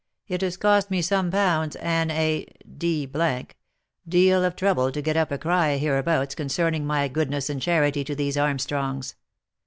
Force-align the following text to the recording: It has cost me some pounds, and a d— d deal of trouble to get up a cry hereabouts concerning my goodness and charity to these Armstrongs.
It 0.27 0.41
has 0.41 0.57
cost 0.57 0.89
me 0.89 1.03
some 1.03 1.29
pounds, 1.29 1.75
and 1.75 2.09
a 2.11 2.45
d— 2.67 3.05
d 3.05 3.45
deal 4.07 4.43
of 4.43 4.55
trouble 4.55 4.91
to 4.91 4.99
get 4.99 5.15
up 5.15 5.31
a 5.31 5.37
cry 5.37 5.77
hereabouts 5.77 6.33
concerning 6.33 6.87
my 6.87 7.07
goodness 7.07 7.51
and 7.51 7.61
charity 7.61 8.03
to 8.05 8.15
these 8.15 8.35
Armstrongs. 8.35 9.13